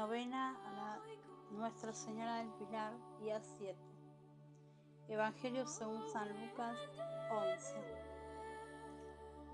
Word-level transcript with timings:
Novena 0.00 0.56
a 0.64 0.98
Nuestra 1.52 1.92
Señora 1.92 2.36
del 2.36 2.48
Pilar, 2.52 2.94
día 3.20 3.38
7. 3.38 3.76
Evangelio 5.08 5.66
según 5.66 6.02
San 6.08 6.26
Lucas 6.40 6.74
11. 7.30 7.74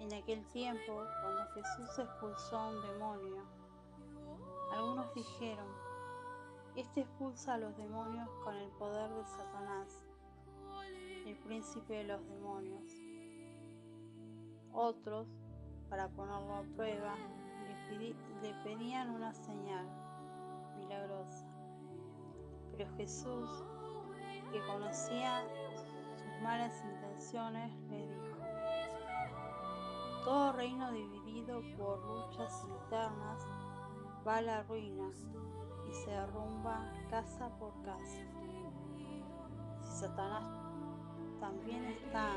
En 0.03 0.15
aquel 0.15 0.47
tiempo, 0.47 1.03
cuando 1.21 1.53
Jesús 1.53 1.99
expulsó 1.99 2.59
a 2.59 2.69
un 2.69 2.81
demonio, 2.81 3.43
algunos 4.71 5.13
dijeron, 5.17 5.67
Este 6.77 7.01
expulsa 7.01 7.55
a 7.55 7.59
los 7.59 7.77
demonios 7.77 8.29
con 8.45 8.55
el 8.55 8.71
poder 8.79 9.11
de 9.15 9.27
Satanás, 9.27 10.07
el 11.27 11.37
príncipe 11.39 11.93
de 11.93 12.05
los 12.05 12.25
demonios. 12.29 12.93
Otros, 14.73 15.27
para 15.91 16.09
ponerlo 16.09 16.55
a 16.55 16.63
prueba, 16.77 17.17
le 17.91 18.55
pedían 18.63 19.11
una 19.11 19.35
señal 19.35 20.06
milagrosa. 20.87 21.47
Pero 22.73 22.91
Jesús, 22.97 23.65
que 24.53 24.61
conocía 24.67 25.43
sus 26.15 26.43
malas 26.43 26.73
intenciones, 26.85 27.73
le 27.89 28.07
dijo, 28.07 28.37
todo 30.25 30.53
reino 30.53 30.91
dividido 30.93 31.61
por 31.77 31.99
luchas 32.07 32.65
internas 32.69 33.47
va 34.27 34.37
a 34.37 34.43
la 34.43 34.63
ruina 34.65 35.09
y 35.89 35.95
se 35.95 36.11
derrumba 36.11 36.93
casa 37.11 37.49
por 37.59 37.73
casa. 37.83 38.23
Si 39.83 40.01
Satanás 40.01 40.45
también 41.41 41.85
está 41.85 42.33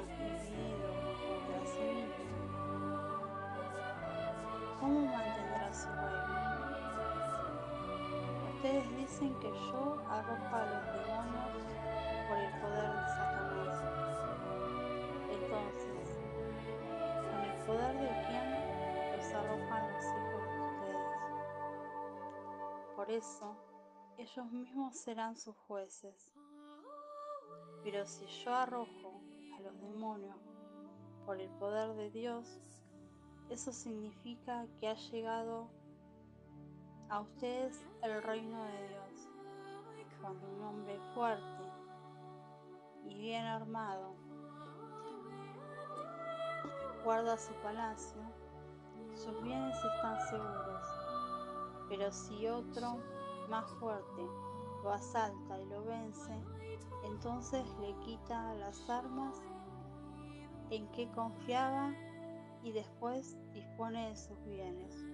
Dicen 8.98 9.34
que 9.40 9.52
yo 9.52 10.00
arrojo 10.10 10.56
a 10.56 10.66
los 10.66 10.86
demonios 10.94 11.64
por 12.28 12.38
el 12.38 12.52
poder 12.62 12.90
de 12.92 13.08
Satanás. 13.08 13.76
Entonces, 15.32 16.08
¿con 17.32 17.40
el 17.42 17.56
poder 17.66 17.94
de 17.98 18.12
quién 18.28 18.48
los 19.18 19.28
arrojan 19.34 19.84
los 19.94 20.04
hijos 20.04 20.44
de 20.52 20.60
ustedes? 20.62 21.10
Por 22.96 23.10
eso, 23.12 23.48
ellos 24.18 24.52
mismos 24.52 24.98
serán 24.98 25.38
sus 25.38 25.56
jueces. 25.68 26.34
Pero 27.84 28.06
si 28.06 28.26
yo 28.44 28.54
arrojo 28.54 29.22
a 29.58 29.62
los 29.62 29.82
demonios 29.82 30.38
por 31.26 31.40
el 31.40 31.50
poder 31.52 31.96
de 31.96 32.12
Dios, 32.12 32.60
eso 33.50 33.72
significa 33.72 34.68
que 34.80 34.88
ha 34.88 34.96
llegado 34.96 35.70
a 37.10 37.22
ustedes 37.22 37.84
el 38.04 38.22
reino 38.22 38.64
de 38.66 38.88
Dios. 38.88 39.30
Cuando 40.22 40.48
un 40.48 40.62
hombre 40.62 41.00
fuerte 41.14 41.64
y 43.06 43.16
bien 43.18 43.46
armado 43.46 44.16
guarda 47.04 47.38
su 47.38 47.54
palacio, 47.64 48.22
sus 49.16 49.42
bienes 49.42 49.76
están 49.76 50.20
seguros. 50.30 50.86
Pero 51.90 52.12
si 52.12 52.48
otro 52.48 52.98
más 53.50 53.72
fuerte 53.80 54.22
lo 54.84 54.92
asalta 54.92 55.60
y 55.60 55.66
lo 55.66 55.84
vence, 55.86 56.34
entonces 57.06 57.66
le 57.80 57.96
quita 58.06 58.54
las 58.56 58.88
armas 58.90 59.42
en 60.70 60.88
que 60.92 61.10
confiaba 61.12 61.92
y 62.62 62.72
después 62.72 63.38
dispone 63.54 64.10
de 64.10 64.16
sus 64.18 64.44
bienes. 64.46 65.09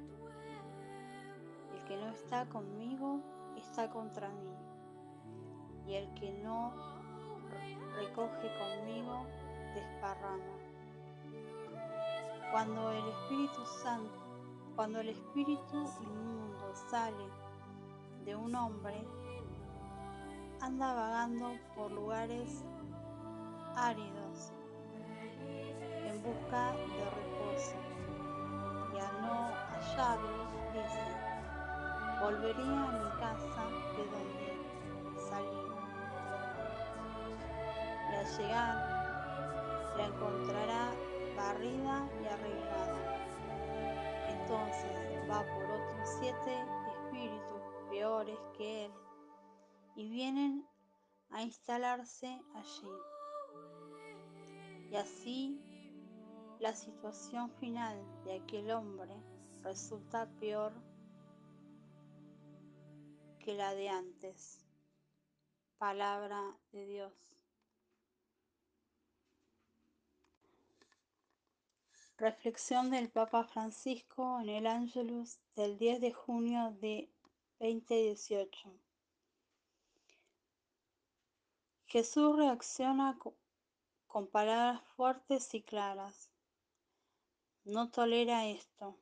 Que 1.88 1.98
no 1.98 2.10
está 2.10 2.46
conmigo 2.50 3.22
está 3.58 3.90
contra 3.90 4.30
mí, 4.30 4.56
y 5.88 5.96
el 5.96 6.14
que 6.16 6.32
no 6.44 6.74
recoge 7.96 8.50
conmigo 8.58 9.26
desparrama. 9.74 10.44
Cuando 12.52 12.92
el 12.92 13.08
Espíritu 13.08 13.66
Santo, 13.84 14.18
cuando 14.76 15.00
el 15.00 15.10
Espíritu 15.10 15.86
inmundo 16.02 16.76
sale 16.90 17.30
de 18.24 18.36
un 18.36 18.56
hombre, 18.56 19.06
anda 20.62 20.94
vagando 20.94 21.52
por 21.76 21.92
lugares 21.92 22.64
áridos 23.76 24.52
en 26.06 26.24
busca 26.24 26.72
de 26.72 27.06
reposo 27.10 27.76
y 28.94 29.00
al 29.00 29.22
no 29.22 29.50
hallarlo 29.74 30.46
dice, 30.74 31.35
volveré 32.22 32.64
a 32.64 32.92
mi 32.92 33.10
casa 33.20 33.64
de 33.96 34.04
donde 34.12 34.50
salí. 35.30 35.66
Y 38.12 38.16
al 38.16 38.38
llegar 38.38 38.96
la 39.98 40.06
encontrará 40.06 40.92
barrida 41.36 42.10
y 42.22 42.28
arreglada. 42.28 43.16
Entonces 44.30 45.30
va 45.30 45.42
por 45.42 45.64
otros 45.64 46.10
siete 46.20 46.66
espíritus 46.94 47.62
peores 47.90 48.40
que 48.58 48.86
él 48.86 48.92
y 49.96 50.10
vienen 50.10 50.68
a 51.32 51.42
instalarse 51.42 52.42
allí. 52.54 52.92
Y 54.92 54.96
así 54.96 55.62
la 56.60 56.74
situación 56.74 57.50
final 57.60 57.98
de 58.24 58.36
aquel 58.36 58.72
hombre 58.72 59.16
resulta 59.64 60.30
peor 60.40 60.74
que 63.46 63.54
la 63.54 63.76
de 63.76 63.90
antes. 63.90 64.58
Palabra 65.78 66.58
de 66.72 66.88
Dios. 66.88 67.14
Reflexión 72.18 72.90
del 72.90 73.10
Papa 73.10 73.44
Francisco 73.44 74.40
en 74.40 74.50
el 74.50 74.66
Ángelus 74.66 75.38
del 75.56 75.78
10 75.78 76.02
de 76.02 76.12
junio 76.12 76.76
de 76.82 77.08
2018. 77.60 78.74
Jesús 81.86 82.36
reacciona 82.36 83.20
con 84.08 84.26
palabras 84.26 84.82
fuertes 84.96 85.54
y 85.54 85.62
claras 85.62 86.32
no 87.64 87.92
tolera 87.92 88.48
esto, 88.48 88.98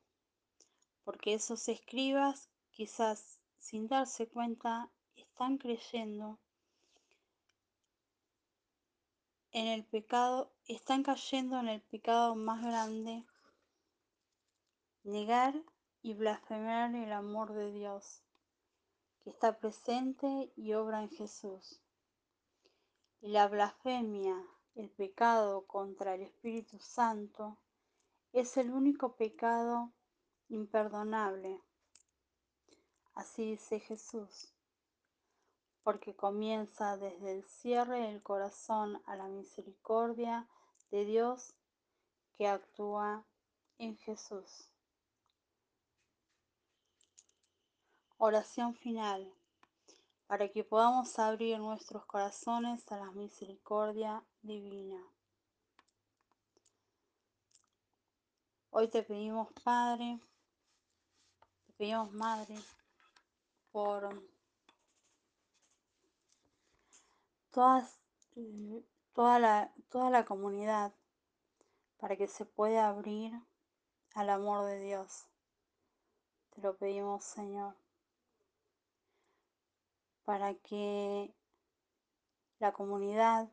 porque 1.06 1.34
esos 1.34 1.70
escribas, 1.70 2.50
quizás 2.72 3.33
sin 3.63 3.88
darse 3.88 4.28
cuenta, 4.28 4.91
están 5.16 5.57
creyendo 5.57 6.38
en 9.51 9.68
el 9.68 9.85
pecado, 9.85 10.51
están 10.68 11.01
cayendo 11.01 11.57
en 11.62 11.69
el 11.69 11.81
pecado 11.81 12.35
más 12.35 12.62
grande, 12.62 13.25
negar 15.03 15.56
y 16.02 16.13
blasfemar 16.13 16.94
el 16.94 17.13
amor 17.13 17.53
de 17.53 17.72
Dios, 17.72 18.22
que 19.23 19.29
está 19.29 19.57
presente 19.57 20.52
y 20.57 20.73
obra 20.73 21.02
en 21.02 21.09
Jesús. 21.09 21.81
Y 23.22 23.29
la 23.29 23.47
blasfemia, 23.47 24.35
el 24.75 24.90
pecado 24.90 25.66
contra 25.68 26.16
el 26.16 26.23
Espíritu 26.23 26.79
Santo, 26.79 27.57
es 28.34 28.57
el 28.57 28.72
único 28.72 29.16
pecado 29.16 29.94
imperdonable. 30.50 31.62
Así 33.16 33.51
dice 33.51 33.79
Jesús, 33.79 34.51
porque 35.84 36.16
comienza 36.16 36.97
desde 36.97 37.31
el 37.31 37.44
cierre 37.46 38.00
del 38.00 38.24
corazón 38.24 39.01
a 39.06 39.16
la 39.16 39.28
misericordia 39.28 40.47
de 40.90 41.06
Dios 41.06 41.53
que 42.38 42.47
actúa 42.47 43.26
en 43.78 43.97
Jesús. 43.97 44.70
Oración 48.17 48.73
final, 48.76 49.32
para 50.28 50.49
que 50.49 50.64
podamos 50.64 51.20
abrir 51.20 51.59
nuestros 51.59 52.05
corazones 52.05 52.91
a 52.91 52.97
la 52.97 53.11
misericordia 53.11 54.23
divina. 54.41 55.03
Hoy 58.72 58.88
te 58.88 59.03
pedimos, 59.03 59.49
Padre, 59.64 60.20
te 61.67 61.73
pedimos, 61.73 62.11
Madre, 62.11 62.55
por 63.73 64.23
todas, 67.49 67.99
toda, 69.14 69.40
la, 69.40 69.73
toda 69.90 70.11
la 70.11 70.25
comunidad, 70.25 70.93
para 71.97 72.16
que 72.16 72.28
se 72.28 72.46
pueda 72.46 72.87
abrir 72.87 73.34
al 74.14 74.29
amor 74.29 74.66
de 74.67 74.79
Dios. 74.79 75.25
Te 76.52 76.61
lo 76.61 76.78
pedimos, 76.78 77.23
Señor, 77.23 77.75
para 80.23 80.53
que 80.53 81.34
la 82.59 82.73
comunidad 82.73 83.49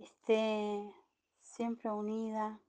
esté 0.00 0.92
siempre 1.40 1.92
unida 1.92 2.60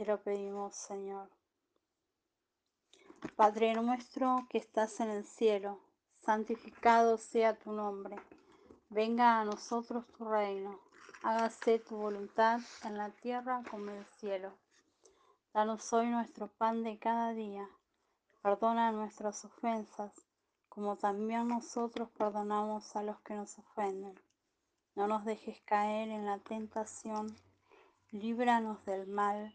Te 0.00 0.06
lo 0.06 0.18
pedimos, 0.22 0.74
Señor. 0.76 1.28
Padre 3.36 3.74
nuestro 3.74 4.46
que 4.48 4.56
estás 4.56 4.98
en 5.00 5.10
el 5.10 5.26
cielo, 5.26 5.78
santificado 6.22 7.18
sea 7.18 7.58
tu 7.58 7.70
nombre. 7.70 8.16
Venga 8.88 9.38
a 9.38 9.44
nosotros 9.44 10.06
tu 10.16 10.24
reino. 10.24 10.80
Hágase 11.22 11.80
tu 11.80 11.98
voluntad 11.98 12.60
en 12.84 12.96
la 12.96 13.10
tierra 13.10 13.62
como 13.70 13.90
en 13.90 13.98
el 13.98 14.06
cielo. 14.06 14.54
Danos 15.52 15.92
hoy 15.92 16.06
nuestro 16.06 16.48
pan 16.48 16.82
de 16.82 16.98
cada 16.98 17.34
día. 17.34 17.68
Perdona 18.40 18.92
nuestras 18.92 19.44
ofensas, 19.44 20.14
como 20.70 20.96
también 20.96 21.46
nosotros 21.46 22.08
perdonamos 22.16 22.96
a 22.96 23.02
los 23.02 23.20
que 23.20 23.34
nos 23.34 23.58
ofenden. 23.58 24.18
No 24.94 25.06
nos 25.06 25.26
dejes 25.26 25.60
caer 25.66 26.08
en 26.08 26.24
la 26.24 26.38
tentación, 26.38 27.36
líbranos 28.12 28.82
del 28.86 29.06
mal. 29.06 29.54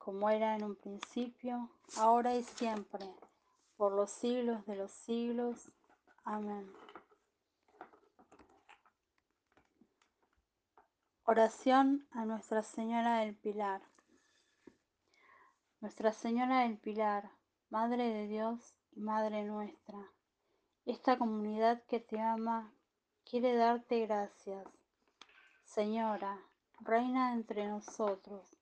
como 0.00 0.30
era 0.30 0.56
en 0.56 0.64
un 0.64 0.76
principio, 0.76 1.68
ahora 1.98 2.34
y 2.34 2.42
siempre, 2.42 3.04
por 3.76 3.92
los 3.92 4.10
siglos 4.10 4.64
de 4.64 4.76
los 4.76 4.90
siglos. 4.90 5.70
Amén. 6.24 6.72
Oración 11.24 12.08
a 12.12 12.24
Nuestra 12.24 12.62
Señora 12.62 13.18
del 13.18 13.36
Pilar. 13.36 13.82
Nuestra 15.80 16.12
Señora 16.12 16.60
del 16.60 16.78
Pilar, 16.78 17.30
Madre 17.68 18.08
de 18.08 18.26
Dios 18.26 18.74
y 18.92 19.00
Madre 19.00 19.44
nuestra, 19.44 19.98
esta 20.86 21.18
comunidad 21.18 21.82
que 21.84 22.00
te 22.00 22.18
ama 22.18 22.72
quiere 23.22 23.54
darte 23.54 24.06
gracias. 24.06 24.66
Señora, 25.62 26.40
reina 26.80 27.34
entre 27.34 27.68
nosotros, 27.68 28.59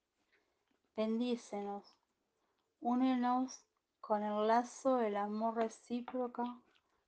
bendícenos, 0.99 1.95
únenos 2.81 3.63
con 4.01 4.21
el 4.21 4.47
lazo 4.47 4.97
del 4.97 5.15
amor 5.15 5.55
recíproco, 5.55 6.61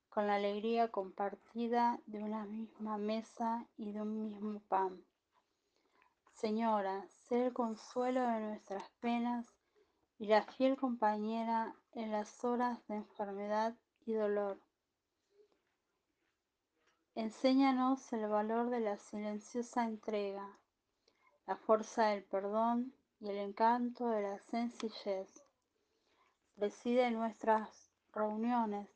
con 0.08 0.26
la 0.26 0.36
alegría 0.36 0.90
compartida 0.90 2.00
de 2.06 2.20
una 2.20 2.46
misma 2.46 2.96
mesa 2.96 3.66
y 3.76 3.92
de 3.92 4.00
un 4.00 4.22
mismo 4.22 4.60
pan. 4.60 5.04
Señora, 6.32 7.06
sé 7.08 7.48
el 7.48 7.52
consuelo 7.52 8.22
de 8.22 8.40
nuestras 8.40 8.88
penas 9.00 9.46
y 10.18 10.24
la 10.24 10.40
fiel 10.40 10.78
compañera 10.78 11.76
en 11.92 12.12
las 12.12 12.42
horas 12.44 12.78
de 12.88 12.94
enfermedad 12.94 13.74
y 14.06 14.14
dolor. 14.14 14.58
Enséñanos 17.14 18.10
el 18.14 18.26
valor 18.26 18.70
de 18.70 18.80
la 18.80 18.96
silenciosa 18.96 19.84
entrega, 19.84 20.48
la 21.46 21.56
fuerza 21.56 22.06
del 22.06 22.24
perdón 22.24 22.94
y 23.22 23.30
el 23.30 23.38
encanto 23.38 24.08
de 24.08 24.22
la 24.22 24.38
sencillez. 24.40 25.44
Preside 26.56 27.08
nuestras 27.12 27.92
reuniones, 28.12 28.88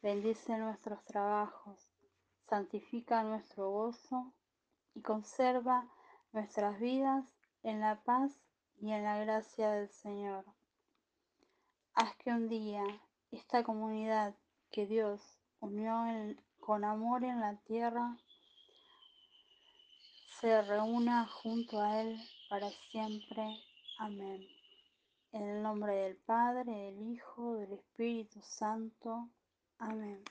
bendice 0.00 0.56
nuestros 0.56 1.04
trabajos, 1.04 1.90
santifica 2.48 3.24
nuestro 3.24 3.68
gozo 3.70 4.32
y 4.94 5.02
conserva 5.02 5.88
nuestras 6.32 6.78
vidas 6.78 7.24
en 7.64 7.80
la 7.80 8.00
paz 8.04 8.32
y 8.76 8.92
en 8.92 9.02
la 9.02 9.18
gracia 9.18 9.70
del 9.72 9.88
Señor. 9.88 10.44
Haz 11.94 12.14
que 12.18 12.30
un 12.30 12.48
día 12.48 12.84
esta 13.32 13.64
comunidad 13.64 14.36
que 14.70 14.86
Dios 14.86 15.20
unió 15.58 16.04
con 16.60 16.84
amor 16.84 17.24
en 17.24 17.40
la 17.40 17.56
tierra 17.64 18.16
se 20.40 20.62
reúna 20.62 21.26
junto 21.26 21.80
a 21.80 22.00
Él 22.00 22.20
para 22.48 22.70
siempre. 22.90 23.42
Amén. 23.98 24.46
En 25.32 25.42
el 25.42 25.62
nombre 25.62 25.94
del 25.94 26.16
Padre, 26.16 26.72
del 26.72 27.12
Hijo, 27.12 27.54
del 27.54 27.72
Espíritu 27.72 28.40
Santo. 28.42 29.28
Amén. 29.78 30.22